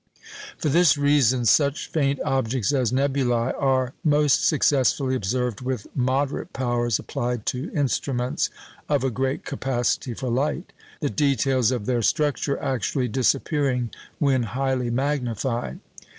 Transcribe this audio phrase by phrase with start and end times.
[0.57, 6.97] For this reason, such faint objects as nebulæ are most successfully observed with moderate powers
[6.97, 8.49] applied to instruments
[8.89, 14.89] of a great capacity for light, the details of their structure actually disappearing when highly
[14.89, 15.79] magnified.